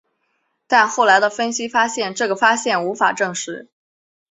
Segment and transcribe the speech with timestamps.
[0.65, 3.69] 但后来的分析发现这个发现无法证实。